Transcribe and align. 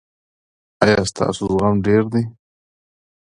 ایا 0.83 0.99
ستاسو 1.11 1.43
زغم 1.53 1.75
ډیر 1.87 2.03
دی؟ 2.13 2.23